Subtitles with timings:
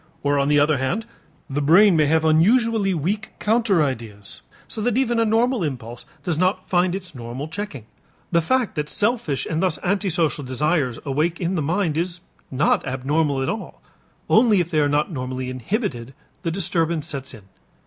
[0.23, 1.05] Or, on the other hand,
[1.47, 6.39] the brain may have unusually weak counter ideas so that even a normal impulse does
[6.39, 7.85] not find its normal checking.
[8.31, 13.43] The fact that selfish and thus antisocial desires awake in the mind is not abnormal
[13.43, 13.79] at all;
[14.27, 17.43] only if they are not normally inhibited, the disturbance sets in.